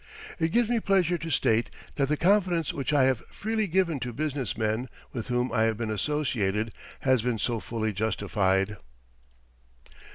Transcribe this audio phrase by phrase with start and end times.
[0.39, 4.11] It gives me pleasure to state that the confidence which I have freely given to
[4.11, 8.77] business men with whom I have been associated has been so fully justified.